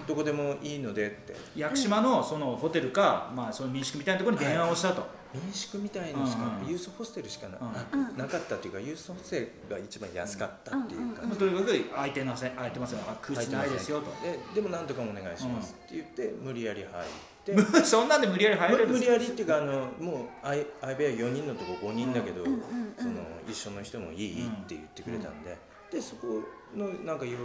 [0.07, 1.35] どこでもいいのでって。
[1.55, 6.69] 屋久島のそのホテルか、まあ、その民宿みたいなところに電話をしたと、民宿みたいのしか、うんうん。
[6.69, 7.57] ユースホステルしかな,、
[7.93, 8.17] うん。
[8.17, 14.05] なかったっていうかユースホステルが一番安かったっていう感じまあとにかく空いてなせ空いてますよあ空室ないですよと。
[14.21, 17.03] ででもなんとかお願いしますって言って、無理やり入っ
[17.45, 17.57] て。
[17.83, 25.57] そんなんで無理やり入れるんです無理やりっていうかあのもう相相部屋4人のとこ5人だけど、その一緒の人もいいって言ってくれたんで、
[25.91, 26.41] でそこ
[26.75, 27.37] のなんか夜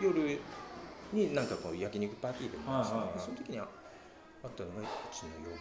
[0.00, 0.38] 夜
[1.12, 3.58] になんかこう焼肉パーティーでもあはいはいその時に
[4.42, 5.56] ああったのがうちの嫁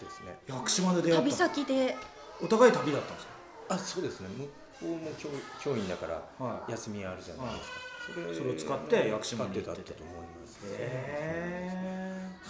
[0.00, 0.38] ですね。
[0.48, 1.96] 屋久島で出会旅った先で。
[2.42, 3.32] お互い旅だったんですか？
[3.68, 4.28] あそうですね。
[4.36, 4.50] 向こ
[4.82, 5.28] うも教
[5.62, 6.72] 教員だからはい。
[6.72, 7.76] 休みあるじゃないですか、
[8.14, 9.82] それそれを使って屋久島に行って。
[9.82, 10.58] てたと思います。
[10.66, 12.48] へい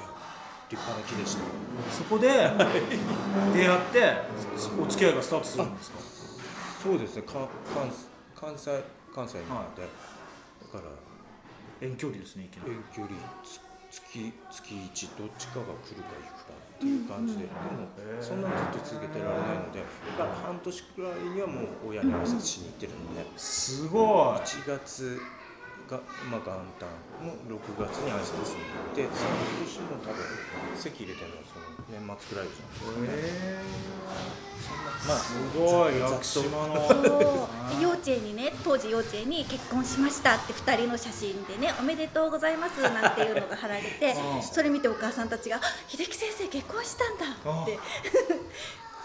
[0.00, 0.08] や
[0.70, 1.40] 立派な木でした。
[1.42, 1.46] よ
[1.92, 4.16] そこで出会って
[4.82, 5.98] お付き合いがスタートするんですか？
[6.82, 7.22] そうですね。
[7.22, 7.92] か関
[8.34, 8.82] 関西
[9.14, 9.82] 関西なので、
[10.72, 10.90] だから
[11.86, 12.72] 遠距離ですねいきなり。
[12.72, 13.14] 遠距離
[13.44, 13.60] つ
[13.94, 17.86] 月月一どっちかが来るか行くかっていう感じで、でも
[18.20, 24.42] そんなのずっと続けてられないのでやっぱ半年くらいにはもう親に挨拶しに行ってるのですごい。
[24.42, 25.20] 1月
[25.88, 26.88] が、まあ、元旦
[27.22, 30.18] の6月に挨拶に行ってその年も多分
[30.76, 33.54] 籍入れてるのはその年末くらいじゃないですか。
[33.54, 33.94] ね。
[35.06, 44.38] まあすごい屋ざっと久島のそう幼稚園にね当時幼稚園に結婚しましたって2人の写真でねおめでとうございますなんていうのが貼られて う。
[44.38, 47.26] んそれ見てお母さんたちが「秀樹先生結婚したんだ」
[47.62, 47.78] って「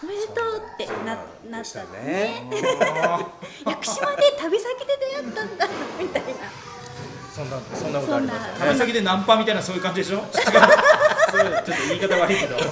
[0.02, 1.18] おめでとう」ってな
[1.50, 2.48] なったね。
[3.66, 5.68] 屋久島で旅先で出会ったんだ
[6.00, 6.69] みたいな
[7.30, 10.18] そんなそんなことありましたそん旅先でナンパみたいなそういう感じでしょ？
[10.18, 12.56] 違うちょっと言い方悪いけど。
[12.56, 12.64] もう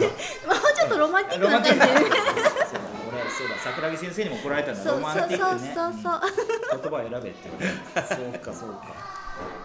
[0.75, 1.71] ちょっとロマンティックな感じ。
[1.75, 4.81] でそうだ桜木先生にも怒られたんだ。
[4.83, 5.73] そうロマンティックね。
[5.75, 6.21] そうそうそう
[6.83, 7.49] 言葉を選べって
[8.15, 8.83] そうかそうか、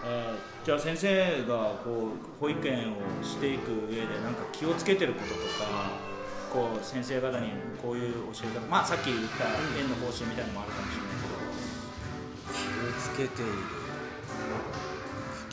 [0.05, 5.91] えーじゃあ先生がこう保育園をしていく上でなんか気をつけてることとか
[6.53, 7.51] こう先生方に
[7.81, 9.43] こういう教え方まあさっき言った
[9.77, 11.43] 園の方針みたいなのもあるかもしれないけど。
[12.53, 13.51] 気をつけている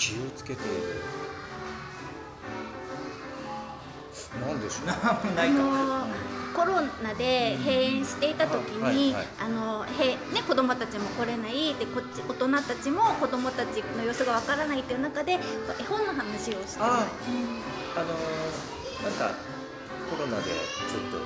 [0.00, 0.72] 気をつけている
[4.40, 4.86] なんでしょう。
[5.36, 6.06] ないかあの
[6.56, 9.26] コロナで閉園していた時に、はいはいはい。
[9.44, 15.38] あのへね子供たちも来れないでこっち大人たちも子供たちの様子がわからないという中で絵
[15.84, 19.36] 本の話をしてあうあのーなんか
[20.08, 20.44] コロナで
[20.88, 21.20] ちょっと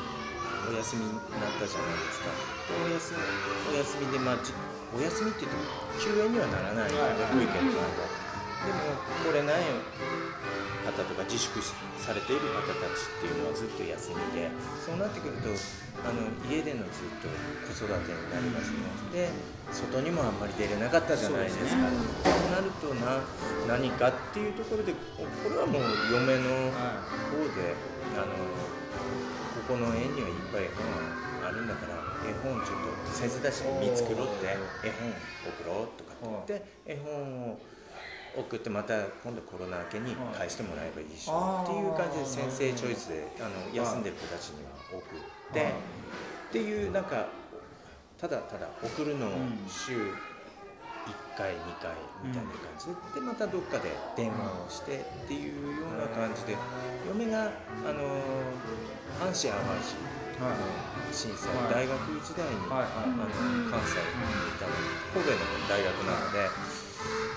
[0.75, 1.23] お休みになっ
[1.61, 2.27] たじゃないですか。
[2.67, 3.23] でお休み。
[3.71, 4.53] お休みでまあじ
[4.97, 5.63] お休みって言っても
[6.01, 6.91] 休園にはならない。
[6.91, 6.97] 保
[7.39, 8.24] 育園とか
[8.65, 9.63] でも来れない
[10.85, 11.61] 方とか自粛
[11.99, 14.51] されている方たちっていうのはずっと休みで
[14.85, 15.49] そうなってくると
[16.05, 17.29] あの家でのずっと
[17.65, 18.85] 子育てになりますね。
[19.13, 19.29] で
[19.73, 21.65] 外にもあんまり出れなかったじゃないですか。
[21.65, 23.25] そうですそうなるとな
[23.67, 27.73] 何かっていうところでここれはもう嫁の方で
[28.21, 28.37] あの
[29.57, 31.97] ここの園にはいっぱい絵本あるんだから
[32.29, 35.13] 絵本ちょっと先生たちに見繕って絵本
[35.49, 37.59] 送ろうとかって言って絵本を
[38.37, 45.73] 送ってまた今度コロナ明けに返してもらえばいいしっていう感じで先生チョイスであの休んでる子たちには送って
[46.51, 47.27] っていうなんか
[48.19, 49.31] ただただ送るのを
[49.69, 49.93] 週
[51.05, 51.93] 1回2回
[52.25, 56.57] みたいな感じで,、でまたどっかで電話をしてっていうような感じで
[57.07, 58.23] 嫁があの
[59.21, 59.95] 阪神・淡路
[60.41, 61.87] の震災、はい。
[61.87, 63.23] 大学時代に、あの
[63.71, 64.11] 関西に
[64.51, 64.75] いたの
[65.15, 66.51] 神戸の大学なので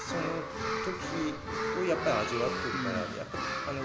[0.07, 0.23] その
[0.87, 1.35] 時
[1.75, 3.35] をやっぱり味わってるからやっぱ
[3.67, 3.83] あの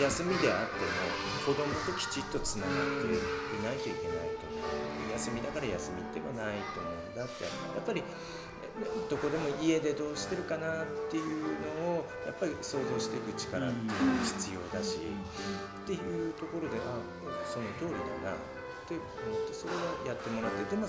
[0.00, 0.96] 休みであっても
[1.44, 8.02] 子供ときちっとつながっていないといけないと思う休みだから休みではないと思うんだってやっぱり
[9.10, 11.28] どこでも家でどうしてるかなっていう
[11.84, 16.96] のをやっぱり想像していく力っていうのが必要だしっていうところであ
[17.44, 18.59] その通りだな。
[18.96, 20.86] って思ってそれはやってもらってでも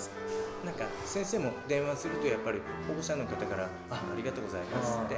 [0.65, 5.17] なんか先生も電話するとやっぱり保護者の方から「あありがとうございます」ってっ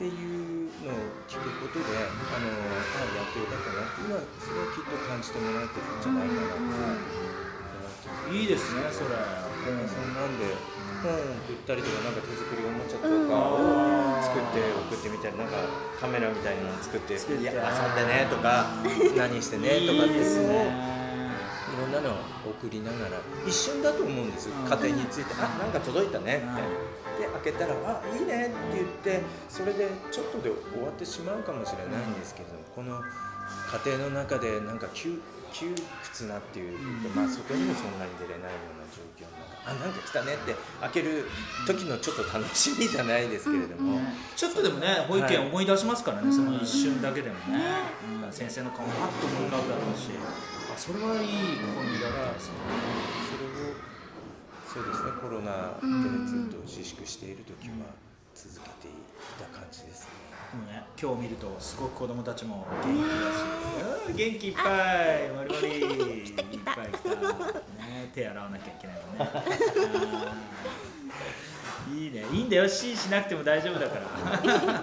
[0.00, 0.96] ていうのを
[1.28, 9.50] 聞くことであのあやってよかったなっていうのはそれはきっと感じてもらえてるんじゃないかなって思っていいですねそれ。
[9.60, 10.56] そんなんで
[11.02, 15.68] 本を売ったりとかなんか手作りおもちゃとかを作って送ってみたりなんか
[16.00, 17.14] カメラみたいなのを作って。
[17.14, 18.72] 遊んでねとか
[19.16, 20.99] 何してねとかっていうのをい
[21.76, 24.68] ろんなのを送りながら一瞬だと思うんですうん。
[24.68, 26.90] 家庭について「あなんか届いたね」って。
[27.20, 33.02] で開けたら「あいいね」って言ってそれでちょっとで終わってしまうかもしれないんですけれどもこの
[33.84, 35.18] 家庭の中でなんか窮
[35.52, 36.78] 窮屈なっていう、
[37.14, 41.28] まあ、外にもそんなに出れないような状況の中あなんか来たねって開ける
[41.66, 44.00] 時のちょっと楽しみじゃないですけれども、
[44.34, 46.36] ちょっとでもね保育園思い出しますからね、はい。
[46.36, 47.60] その一瞬だけでもね、
[48.24, 48.32] うん。
[48.32, 50.10] 先生の顔もパッと思い浮かぶだろうし。
[50.16, 52.08] あそれはいいコンビだ。
[52.08, 52.54] ったですね
[53.28, 53.74] それを
[54.64, 57.90] そうですねコロナでずっと自粛している時は
[58.34, 58.92] 続けてい
[59.36, 60.19] た感じですね。
[60.50, 63.44] でもね今日見るとすごく子供たちも元気だし、
[64.08, 64.64] うん元気いっぱい
[65.30, 69.30] まるまるいっぱい来た、ね、手洗わなきゃいけないもんね。
[71.94, 72.24] いいね。
[72.32, 72.68] いいんだよ。
[72.68, 74.02] C しなくても大丈夫だから。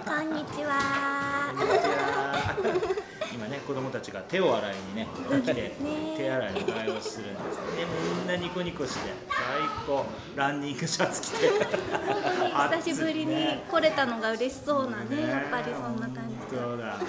[0.00, 1.52] こんにちは。
[1.56, 3.07] こんにちは
[3.38, 5.70] 今ね子供たちが手を洗いにね来てね。
[6.16, 7.86] 手洗いの替えをするんですね。
[8.18, 9.38] みんなニコニコして最
[9.86, 11.50] 高ランニングシャツ着て。
[12.82, 16.98] 久しぶりに来れたのが嬉しそうなねやっぱりそんな感じでそうだ。
[16.98, 17.06] 最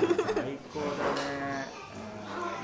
[0.72, 1.68] 高だね。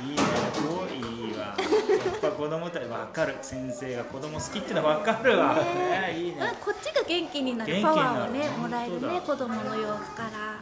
[0.05, 0.21] いいね。
[0.53, 1.45] こういいわ。
[1.47, 3.35] やっぱ子供たち分かる。
[3.41, 5.55] 先生が子供好きってのは分かるわ。
[5.55, 6.37] ねいいね。
[6.39, 10.59] あこっちが元気になるパワーをねもらえるね子供の様子から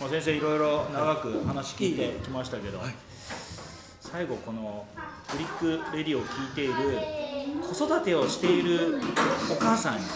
[0.00, 2.80] まあ、先生いろいろ長く話聞いてきましたけど、
[4.00, 4.86] 最後この
[5.28, 6.72] クリックレディを聞いている
[7.62, 9.00] 子育てをしている
[9.50, 10.08] お母さんにはい。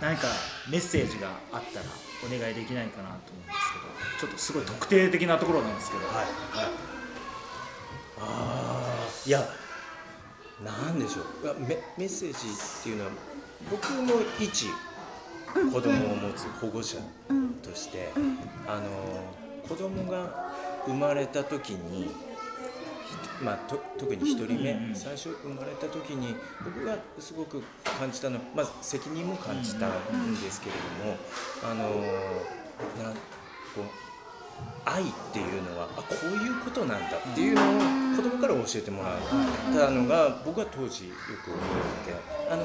[0.00, 0.28] 何か
[0.70, 1.84] メッセージがあったら
[2.24, 3.58] お願いできないかなと思うんです
[4.18, 6.16] けどちょっとすごい特定的なところなんですけど、はい。
[6.16, 6.26] はい。
[8.20, 9.46] ああいや
[10.64, 11.46] なんでしょう。
[11.46, 13.10] いやメメッセージっていうのは
[13.70, 14.66] 僕も一
[15.72, 16.98] 子供を持つ保護者
[17.62, 18.10] として、
[18.66, 18.82] あの
[19.68, 20.52] 子供が
[20.86, 22.10] 生まれた時に
[23.42, 27.62] まあ、と特に1人目、最初生まれた時に僕がすごく
[27.98, 31.16] 感じたのは、まず責任も感じたんですけれども、
[31.64, 33.18] あのなんこ
[33.80, 34.10] う
[34.84, 39.18] 愛っていうのはあこういうことなんだっていうのを子供から教えてもらっ
[39.72, 41.58] たのが僕は当時よく覚
[42.06, 42.64] えててあの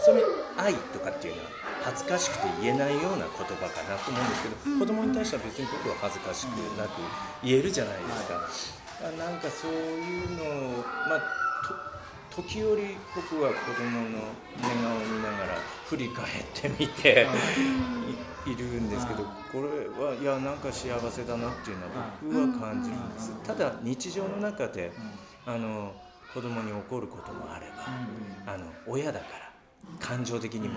[0.00, 0.22] それ
[0.56, 1.48] 愛とかっていうのは
[1.86, 6.98] 恥ずかしくて言えないような言葉かなと思うんですけど子供に対しては別に僕は恥ずかしくなく
[7.44, 8.02] 言えるじゃないで
[8.50, 9.06] すか。
[9.06, 11.22] あなんかそういうのを、まあ、
[12.32, 17.26] と時折僕は子供の寝顔を見ながら振り返ってみて
[18.46, 18.50] い。
[18.52, 23.32] いるんですけどこれはいやなんか幸せだなっていうのは僕は感じるんです。
[23.44, 24.92] ただ日常の中で
[25.44, 25.92] あの
[26.32, 29.45] 子供に起こることもあればあの親だから
[30.00, 30.74] 感情的にも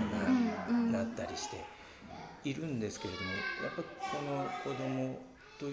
[0.92, 1.64] ななったりして
[2.44, 3.38] いるんですけれどもや
[3.70, 5.20] っぱこの子供
[5.60, 5.66] と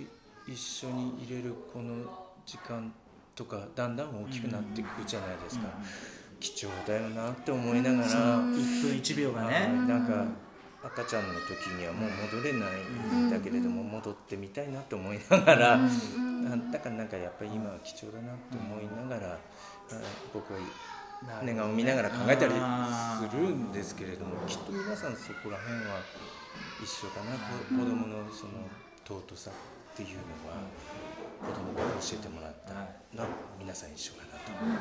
[0.51, 2.05] 一緒にいれるこの
[2.45, 2.93] 時間
[3.35, 5.67] とかだんだん大きくなっていくじゃないですか、
[6.41, 9.55] 貴重だよなって思いながら、1分1秒がはい。
[9.55, 10.25] ね、なんか
[10.83, 19.39] 赤ちゃんの時にはもう戻れないんだけれども、戻ってみたいなと思いながら、なんだからなんかやっぱり今は貴重だなと思いながら、あ
[20.33, 20.59] 僕は
[21.43, 26.01] 寝顔を見ながら考えたりするんですけれどもきっと皆さんそこら辺は
[26.83, 27.39] 一緒かな、こ
[27.69, 28.69] 子供のその
[29.07, 30.57] 尊さっていうのは
[31.41, 32.73] 子供から教えてもらった
[33.17, 34.75] のは皆さん一緒かなと思い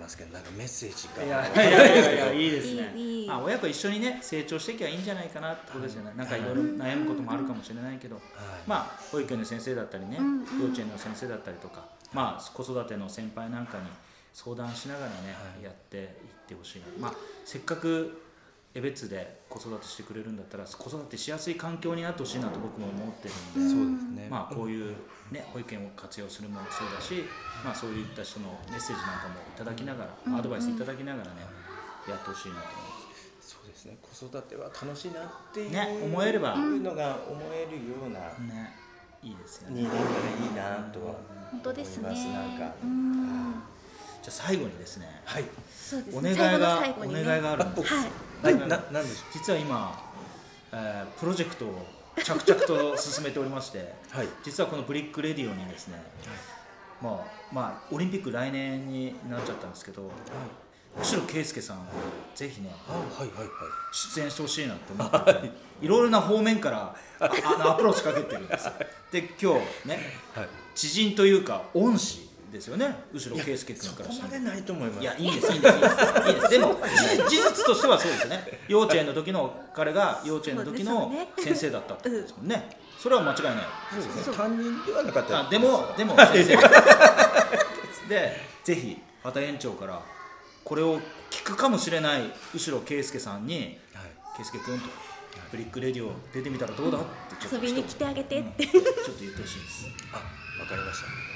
[0.00, 1.24] ますけどなんかメッセージが。
[1.24, 3.26] いやいやいやいやいいですね。
[3.28, 6.12] あ、親子一緒にね成長していけばいいんじゃないかなってことですよね。
[6.16, 8.24] なんかいろいろ悩むこともあるかもしれないけど、はい。
[8.66, 10.18] まあ保育園の先生だったりね、
[10.60, 13.84] 幼稚園の先生だったりとかまあ子育ての先輩なんかに
[14.32, 15.64] 相談しながらね、はい。
[15.64, 16.06] やっていっ
[16.48, 17.14] てほしいな、まあ、
[17.44, 18.22] せっかく
[18.74, 24.28] 江別で子育てしてくれるんだったら子育てしやすい環境になってほしいなと僕も思ってるんで、そうですね。
[24.30, 24.96] まあ、こういう、
[25.30, 27.24] ね、保育園を活用するもそうだし、
[27.64, 31.42] まあ、そういった人のメッセージなんかもいただきながら、アドバイスいただきながらね、
[32.08, 33.52] やってほしいなと思います。
[33.52, 33.98] そうですね。
[34.00, 36.56] 子育ては楽しいなっていうね思えれば。
[36.56, 38.20] のが思えるような
[38.54, 38.72] ね、
[39.22, 39.82] いいですよね。
[39.82, 40.08] になったらい
[40.50, 41.14] いなとは
[41.52, 42.00] 思います。
[42.00, 42.74] なんか。
[42.82, 43.71] うん
[44.22, 45.44] じゃあ最後にですね、はい。
[45.74, 46.94] そうですお願いがね。
[46.96, 47.92] お願いがあるんです。
[47.92, 48.06] は
[48.50, 48.54] い。
[48.54, 48.68] はい。
[48.68, 50.00] ななんでしょ実は今、
[50.72, 51.86] えープロジェクトを
[52.22, 54.28] 着々と進めておりまして、うはい。
[54.44, 56.00] 実はこの Brick Radio にですね、
[57.02, 60.08] まあまあオリンピック来年になっちゃったんですけど、
[60.96, 61.84] 後ろ圭介さんを
[62.36, 63.48] ぜひねあはいはいはい。
[63.92, 65.50] 出演してほしいなって思ってて、
[65.80, 65.88] い。
[65.88, 68.66] ろいろな方面からああのアプローチかけてるんです。
[68.70, 68.72] よ。
[69.10, 69.98] で今日ね
[70.32, 70.48] はい。
[70.76, 72.94] 知人というか恩師ですよね。
[73.12, 74.28] 後ろ圭介君そからしても。
[74.28, 75.02] こまでないと思います。
[75.02, 75.94] いやいいんですいいんですいいんです。
[76.28, 76.76] いいんですでも
[77.28, 78.60] 事実としてはそうですよね。
[78.68, 82.76] 幼稚園の時の彼が幼稚園の時の先生だったってことですもんね。
[82.98, 83.54] それは間違いない。
[83.90, 84.36] そうですね。
[84.36, 85.46] 担任ではなかった。
[85.46, 86.56] あでもでも先生
[88.08, 90.00] でぜひ畑園長から
[90.64, 91.00] これを
[91.30, 94.86] 聞くかもしれない後ろ圭介さんにはい「圭介君と
[95.50, 98.64] Brick Radio 出てみたらどうだ?」ってちょっと遊びに来てあげてって。
[98.64, 98.70] うん。
[98.72, 99.86] ちょっと言ってほしいです。
[100.12, 100.16] あ
[100.60, 101.31] わかりました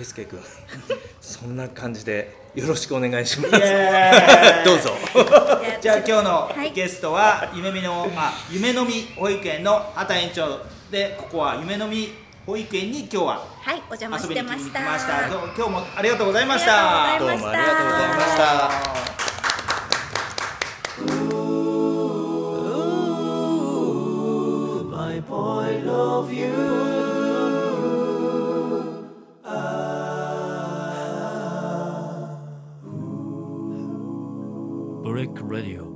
[0.00, 0.40] 圭介君。
[1.20, 3.50] そんな感じでよろしくお願いします。
[4.64, 4.96] どうぞ。
[5.80, 6.72] じゃあ今日のはい。
[6.72, 12.14] ゲストは夢見の、あ、夢のみ保育園の畑園長でここは夢のみ
[12.46, 14.80] 保育園に今日ははいお邪魔し遊びに来てました。
[14.80, 15.28] ました。
[15.28, 17.18] どうも今日もありがとうございました。
[17.18, 19.10] どうもありがとうございました。
[26.22, 26.69] ブレック・
[35.50, 35.89] ラディオ